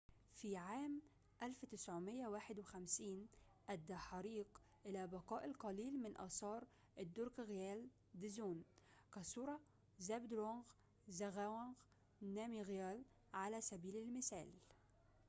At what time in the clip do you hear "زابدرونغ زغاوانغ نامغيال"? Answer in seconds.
9.99-13.03